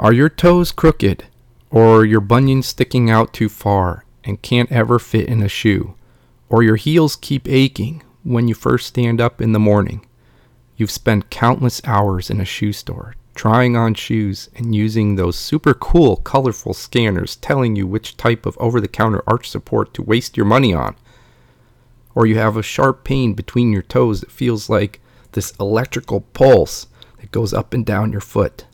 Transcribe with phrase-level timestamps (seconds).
[0.00, 1.24] Are your toes crooked
[1.70, 5.96] or your bunions sticking out too far and can't ever fit in a shoe?
[6.48, 10.06] Or your heels keep aching when you first stand up in the morning?
[10.76, 15.74] You've spent countless hours in a shoe store trying on shoes and using those super
[15.74, 20.36] cool, colorful scanners telling you which type of over the counter arch support to waste
[20.36, 20.94] your money on.
[22.14, 25.00] Or you have a sharp pain between your toes that feels like
[25.32, 26.86] this electrical pulse
[27.20, 28.64] that goes up and down your foot.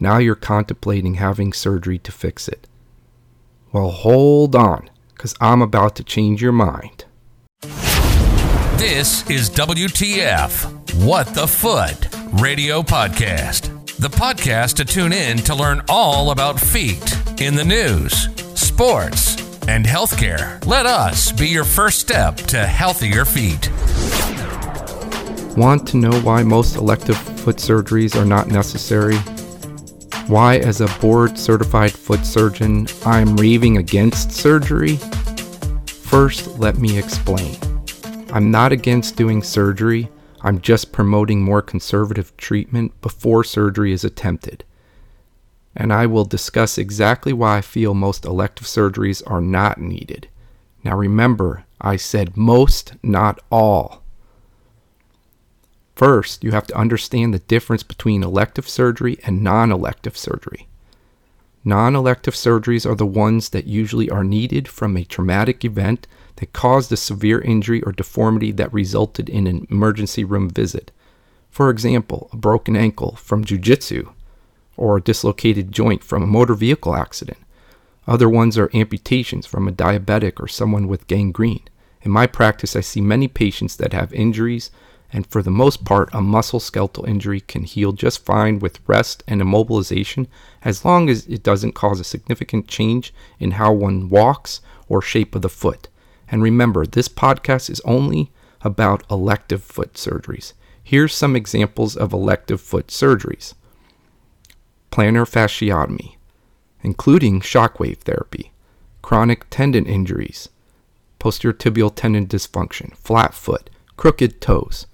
[0.00, 2.68] Now you're contemplating having surgery to fix it.
[3.72, 7.04] Well, hold on, because I'm about to change your mind.
[8.76, 12.08] This is WTF What the Foot
[12.40, 13.74] Radio Podcast.
[13.96, 19.84] The podcast to tune in to learn all about feet in the news, sports, and
[19.84, 20.64] healthcare.
[20.64, 23.68] Let us be your first step to healthier feet.
[25.56, 29.18] Want to know why most elective foot surgeries are not necessary?
[30.28, 34.96] Why, as a board certified foot surgeon, I am raving against surgery?
[35.86, 37.56] First, let me explain.
[38.30, 40.10] I'm not against doing surgery,
[40.42, 44.64] I'm just promoting more conservative treatment before surgery is attempted.
[45.74, 50.28] And I will discuss exactly why I feel most elective surgeries are not needed.
[50.84, 54.04] Now remember, I said most, not all.
[55.98, 60.68] First, you have to understand the difference between elective surgery and non elective surgery.
[61.64, 66.52] Non elective surgeries are the ones that usually are needed from a traumatic event that
[66.52, 70.92] caused a severe injury or deformity that resulted in an emergency room visit.
[71.50, 74.08] For example, a broken ankle from jujitsu
[74.76, 77.38] or a dislocated joint from a motor vehicle accident.
[78.06, 81.64] Other ones are amputations from a diabetic or someone with gangrene.
[82.02, 84.70] In my practice, I see many patients that have injuries
[85.12, 89.40] and for the most part, a musculoskeletal injury can heal just fine with rest and
[89.40, 90.26] immobilization
[90.62, 95.34] as long as it doesn't cause a significant change in how one walks or shape
[95.34, 95.88] of the foot.
[96.30, 98.30] And remember, this podcast is only
[98.60, 100.52] about elective foot surgeries.
[100.82, 103.54] Here's some examples of elective foot surgeries
[104.90, 106.16] plantar fasciotomy,
[106.82, 108.52] including shockwave therapy,
[109.00, 110.50] chronic tendon injuries,
[111.18, 114.86] posterior tibial tendon dysfunction, flat foot, crooked toes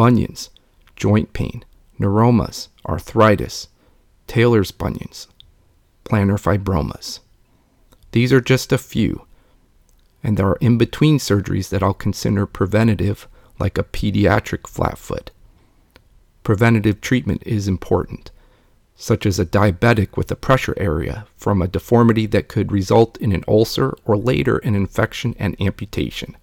[0.00, 0.48] bunions,
[0.96, 1.62] joint pain,
[1.98, 3.68] neuromas, arthritis,
[4.26, 5.26] Taylor's bunions,
[6.06, 7.20] plantar fibromas.
[8.12, 9.26] These are just a few,
[10.22, 13.28] and there are in between surgeries that I'll consider preventative,
[13.58, 15.32] like a pediatric flat foot.
[16.44, 18.30] Preventative treatment is important,
[18.96, 23.32] such as a diabetic with a pressure area from a deformity that could result in
[23.32, 26.38] an ulcer or later an infection and amputation.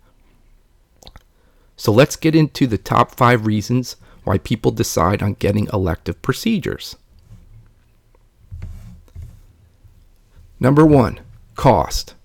[1.78, 6.98] So let's get into the top five reasons why people decide on getting elective procedures.
[10.60, 11.20] Number one,
[11.56, 12.16] cost.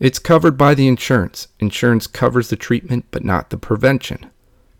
[0.00, 1.48] It's covered by the insurance.
[1.60, 4.30] Insurance covers the treatment but not the prevention.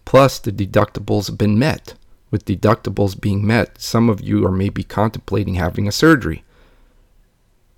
[0.05, 1.95] Plus, the deductibles have been met.
[2.31, 6.45] With deductibles being met, some of you are maybe contemplating having a surgery.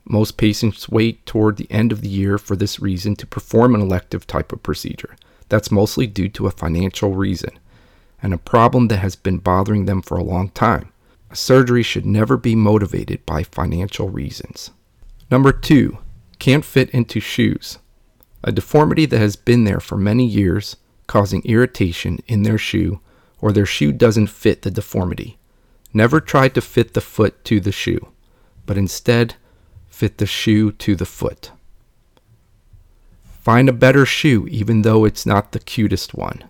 [0.06, 3.82] Most patients wait toward the end of the year for this reason to perform an
[3.82, 5.14] elective type of procedure.
[5.48, 7.58] That's mostly due to a financial reason
[8.22, 10.92] and a problem that has been bothering them for a long time.
[11.30, 14.70] A surgery should never be motivated by financial reasons.
[15.30, 15.98] Number two,
[16.38, 17.78] can't fit into shoes.
[18.42, 20.76] A deformity that has been there for many years,
[21.06, 23.00] causing irritation in their shoe,
[23.40, 25.38] or their shoe doesn't fit the deformity.
[25.92, 28.12] Never try to fit the foot to the shoe,
[28.66, 29.34] but instead
[29.88, 31.50] fit the shoe to the foot.
[33.46, 36.42] Find a better shoe, even though it's not the cutest one.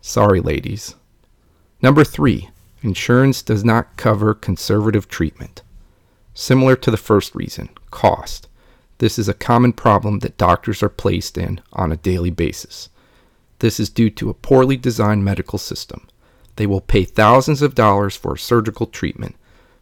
[0.00, 0.94] Sorry, ladies.
[1.82, 2.48] Number three,
[2.82, 5.62] insurance does not cover conservative treatment.
[6.32, 8.46] Similar to the first reason, cost.
[8.98, 12.88] This is a common problem that doctors are placed in on a daily basis.
[13.58, 16.06] This is due to a poorly designed medical system.
[16.54, 19.34] They will pay thousands of dollars for a surgical treatment,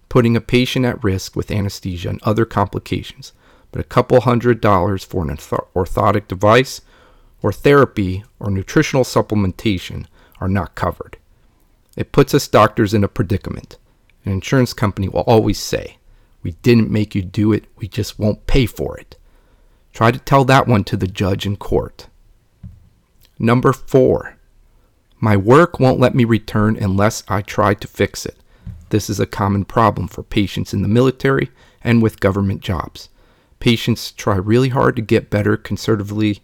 [0.08, 3.34] putting a patient at risk with anesthesia and other complications
[3.72, 6.82] but a couple hundred dollars for an orthotic device
[7.42, 10.06] or therapy or nutritional supplementation
[10.40, 11.16] are not covered.
[11.96, 13.78] It puts us doctors in a predicament.
[14.24, 15.98] An insurance company will always say,
[16.42, 19.16] We didn't make you do it, we just won't pay for it.
[19.92, 22.08] Try to tell that one to the judge in court.
[23.38, 24.36] Number four,
[25.18, 28.36] my work won't let me return unless I try to fix it.
[28.90, 31.50] This is a common problem for patients in the military
[31.82, 33.08] and with government jobs.
[33.62, 36.40] Patients try really hard to get better conservatively,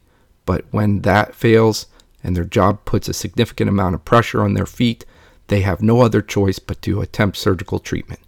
[0.47, 1.87] but when that fails
[2.23, 5.05] and their job puts a significant amount of pressure on their feet,
[5.49, 8.21] they have no other choice but to attempt surgical treatment,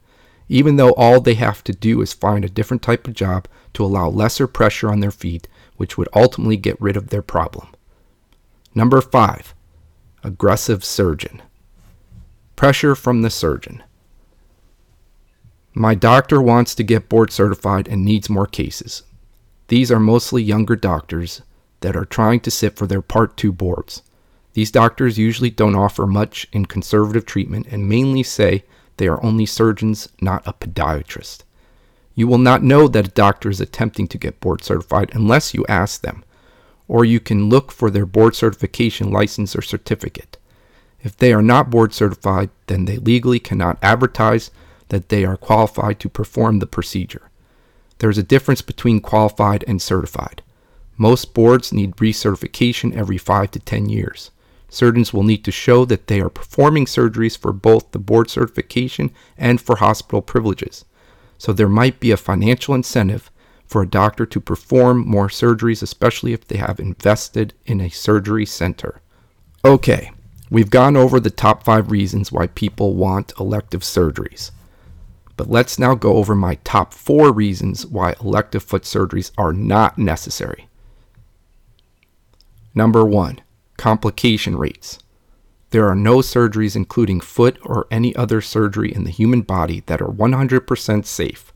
[0.48, 3.84] even though all they have to do is find a different type of job to
[3.84, 5.46] allow lesser pressure on their feet,
[5.76, 7.68] which would ultimately get rid of their problem.
[8.74, 9.54] Number five,
[10.24, 11.40] aggressive surgeon.
[12.56, 13.84] Pressure from the surgeon.
[15.80, 19.02] My doctor wants to get board certified and needs more cases.
[19.68, 21.40] These are mostly younger doctors
[21.80, 24.02] that are trying to sit for their Part 2 boards.
[24.52, 28.64] These doctors usually don't offer much in conservative treatment and mainly say
[28.98, 31.44] they are only surgeons, not a podiatrist.
[32.14, 35.64] You will not know that a doctor is attempting to get board certified unless you
[35.66, 36.24] ask them,
[36.88, 40.36] or you can look for their board certification license or certificate.
[41.02, 44.50] If they are not board certified, then they legally cannot advertise
[44.90, 47.30] that they are qualified to perform the procedure.
[47.98, 50.42] There is a difference between qualified and certified.
[50.96, 54.30] Most boards need recertification every 5 to 10 years.
[54.68, 59.10] Surgeons will need to show that they are performing surgeries for both the board certification
[59.36, 60.84] and for hospital privileges.
[61.38, 63.30] So there might be a financial incentive
[63.66, 68.46] for a doctor to perform more surgeries, especially if they have invested in a surgery
[68.46, 69.00] center.
[69.64, 70.10] Okay,
[70.50, 74.50] we've gone over the top five reasons why people want elective surgeries.
[75.40, 79.96] But let's now go over my top four reasons why elective foot surgeries are not
[79.96, 80.68] necessary.
[82.74, 83.40] Number one,
[83.78, 84.98] complication rates.
[85.70, 90.02] There are no surgeries, including foot or any other surgery in the human body, that
[90.02, 91.54] are 100% safe.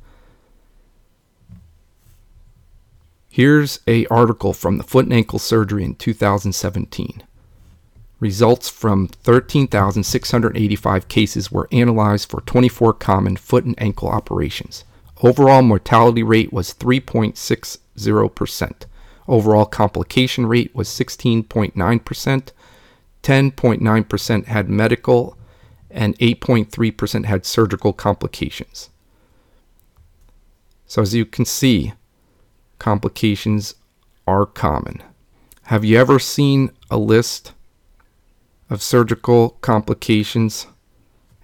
[3.29, 7.23] Here's a article from the Foot and Ankle Surgery in 2017.
[8.25, 14.85] Results from 13,685 cases were analyzed for 24 common foot and ankle operations.
[15.23, 18.87] Overall mortality rate was 3.60%.
[19.29, 22.53] Overall complication rate was 16.9%.
[23.23, 25.37] 10.9% had medical,
[25.91, 28.89] and 8.3% had surgical complications.
[30.87, 31.93] So, as you can see,
[32.79, 33.75] complications
[34.27, 35.03] are common.
[35.65, 37.53] Have you ever seen a list
[38.75, 40.67] of surgical complications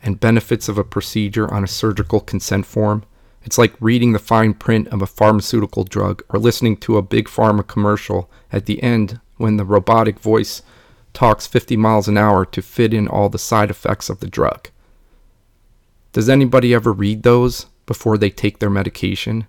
[0.02, 3.04] and benefits of a procedure on a surgical consent form?
[3.42, 7.26] It's like reading the fine print of a pharmaceutical drug or listening to a big
[7.26, 10.60] pharma commercial at the end when the robotic voice
[11.14, 14.68] talks 50 miles an hour to fit in all the side effects of the drug.
[16.12, 19.46] Does anybody ever read those before they take their medication?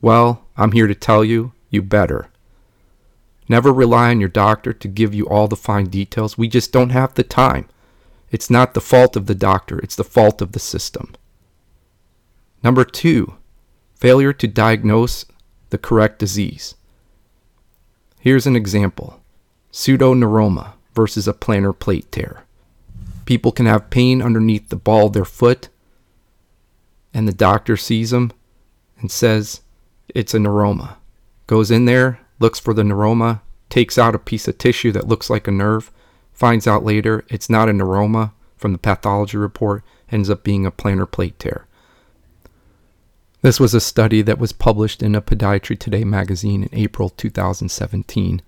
[0.00, 2.30] Well, I'm here to tell you, you better.
[3.48, 6.38] Never rely on your doctor to give you all the fine details.
[6.38, 7.68] We just don't have the time.
[8.30, 11.14] It's not the fault of the doctor, it's the fault of the system.
[12.62, 13.34] Number two,
[13.94, 15.24] failure to diagnose
[15.70, 16.74] the correct disease.
[18.18, 19.20] Here's an example
[19.70, 22.44] pseudoneuroma versus a plantar plate tear.
[23.24, 25.68] People can have pain underneath the ball of their foot,
[27.12, 28.32] and the doctor sees them
[28.98, 29.60] and says
[30.08, 30.96] it's a neuroma.
[31.46, 35.30] Goes in there, looks for the neuroma, takes out a piece of tissue that looks
[35.30, 35.90] like a nerve,
[36.32, 40.72] finds out later it's not a neuroma from the pathology report, ends up being a
[40.72, 41.66] plantar plate tear.
[43.42, 48.40] This was a study that was published in a Podiatry Today magazine in April 2017,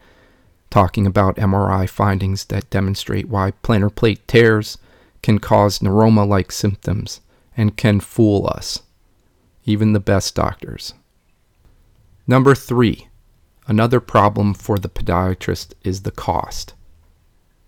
[0.70, 4.78] talking about MRI findings that demonstrate why plantar plate tears
[5.22, 7.20] can cause neuroma like symptoms
[7.56, 8.82] and can fool us,
[9.64, 10.94] even the best doctors.
[12.26, 13.08] Number three,
[13.66, 16.74] another problem for the podiatrist is the cost.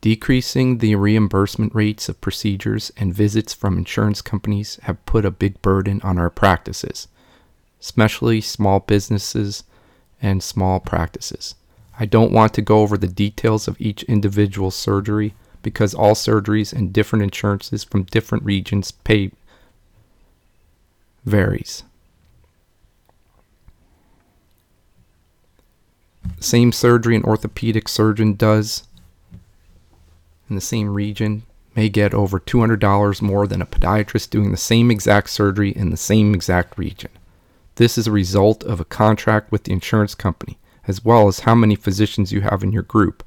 [0.01, 5.61] Decreasing the reimbursement rates of procedures and visits from insurance companies have put a big
[5.61, 7.09] burden on our practices
[7.81, 9.65] especially small businesses
[10.21, 11.55] and small practices.
[11.99, 16.73] I don't want to go over the details of each individual surgery because all surgeries
[16.73, 19.31] and different insurances from different regions pay
[21.25, 21.83] varies.
[26.41, 28.85] Same surgery an orthopedic surgeon does
[30.49, 31.43] in the same region
[31.75, 35.97] may get over $200 more than a podiatrist doing the same exact surgery in the
[35.97, 37.11] same exact region.
[37.77, 40.59] This is a result of a contract with the insurance company,
[40.89, 43.23] as well as how many physicians you have in your group.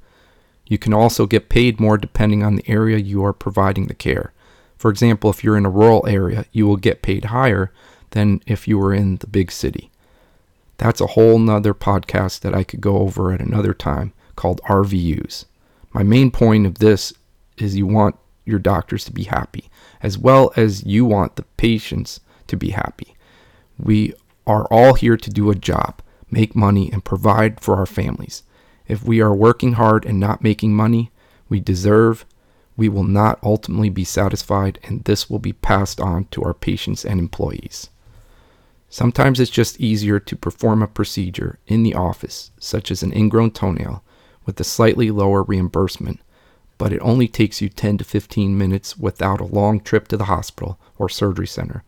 [0.67, 4.33] You can also get paid more depending on the area you are providing the care.
[4.77, 7.71] For example, if you're in a rural area, you will get paid higher
[8.11, 9.90] than if you were in the big city.
[10.81, 15.45] That's a whole nother podcast that I could go over at another time called RVUs.
[15.93, 17.13] My main point of this
[17.55, 19.69] is you want your doctors to be happy,
[20.01, 23.15] as well as you want the patients to be happy.
[23.77, 24.15] We
[24.47, 28.41] are all here to do a job, make money, and provide for our families.
[28.87, 31.11] If we are working hard and not making money,
[31.47, 32.25] we deserve,
[32.75, 37.05] we will not ultimately be satisfied, and this will be passed on to our patients
[37.05, 37.90] and employees.
[38.91, 43.51] Sometimes it's just easier to perform a procedure in the office, such as an ingrown
[43.51, 44.03] toenail,
[44.45, 46.19] with a slightly lower reimbursement,
[46.77, 50.25] but it only takes you 10 to 15 minutes without a long trip to the
[50.25, 51.85] hospital or surgery center,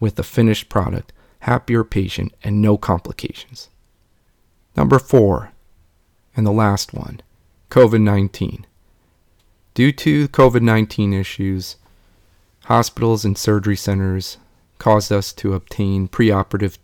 [0.00, 3.68] with a finished product, happier patient, and no complications.
[4.74, 5.52] Number four,
[6.34, 7.20] and the last one
[7.70, 8.66] COVID 19.
[9.74, 11.76] Due to COVID 19 issues,
[12.64, 14.38] hospitals and surgery centers
[14.78, 16.78] caused us to obtain preoperative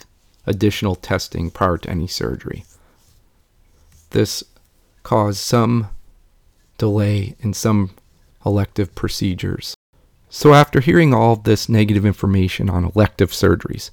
[0.46, 2.64] additional testing prior to any surgery.
[4.10, 4.44] This
[5.02, 5.88] caused some
[6.78, 7.90] delay in some
[8.44, 9.74] elective procedures.
[10.28, 13.90] So, after hearing all this negative information on elective surgeries,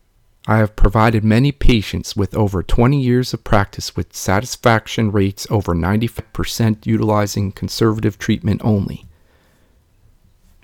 [0.48, 5.76] I have provided many patients with over 20 years of practice with satisfaction rates over
[5.76, 9.06] 95% utilizing conservative treatment only.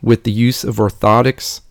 [0.02, 1.62] With the use of orthotics,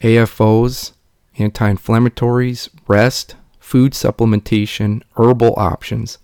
[0.00, 0.92] AFOs,
[1.38, 6.18] anti inflammatories, rest, food supplementation, herbal options.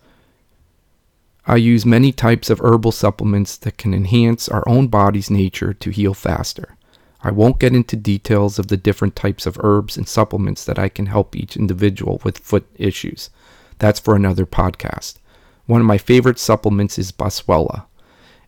[1.46, 5.90] I use many types of herbal supplements that can enhance our own body's nature to
[5.90, 6.76] heal faster.
[7.22, 10.88] I won't get into details of the different types of herbs and supplements that I
[10.88, 13.30] can help each individual with foot issues.
[13.78, 15.18] That's for another podcast.
[15.66, 17.84] One of my favorite supplements is Boswellia.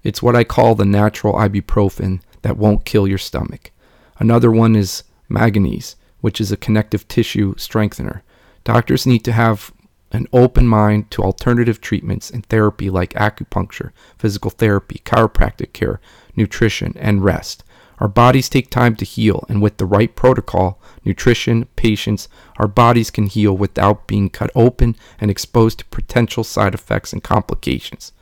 [0.02, 3.70] It's what I call the natural ibuprofen that won't kill your stomach.
[4.18, 8.22] Another one is manganese, which is a connective tissue strengthener.
[8.64, 9.72] Doctors need to have
[10.12, 16.00] an open mind to alternative treatments and therapy like acupuncture, physical therapy, chiropractic care,
[16.36, 17.64] nutrition, and rest.
[17.98, 23.10] Our bodies take time to heal, and with the right protocol, nutrition, patience, our bodies
[23.10, 28.12] can heal without being cut open and exposed to potential side effects and complications.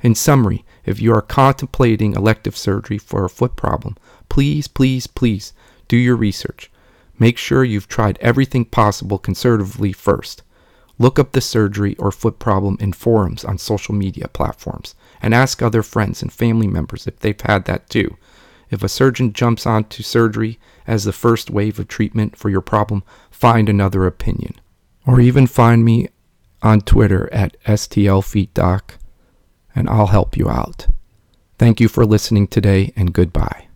[0.00, 3.96] In summary, if you are contemplating elective surgery for a foot problem,
[4.28, 5.52] please, please, please
[5.88, 6.70] do your research.
[7.18, 10.42] Make sure you've tried everything possible conservatively first.
[10.98, 15.62] Look up the surgery or foot problem in forums on social media platforms and ask
[15.62, 18.16] other friends and family members if they've had that too.
[18.70, 23.02] If a surgeon jumps onto surgery as the first wave of treatment for your problem,
[23.30, 24.54] find another opinion.
[25.06, 26.08] Or even find me
[26.62, 28.82] on Twitter at STLFeetDoc
[29.74, 30.88] and I'll help you out.
[31.58, 33.67] Thank you for listening today and goodbye.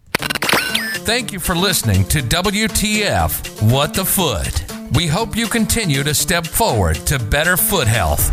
[1.05, 4.65] Thank you for listening to WTF What the Foot.
[4.93, 8.31] We hope you continue to step forward to better foot health.